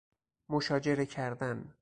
[0.49, 1.73] مشاجره کردن